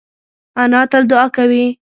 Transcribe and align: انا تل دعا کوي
انا 0.63 0.79
تل 0.91 1.03
دعا 1.11 1.25
کوي 1.37 1.65